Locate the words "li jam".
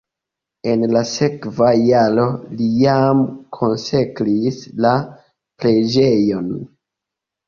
2.61-3.21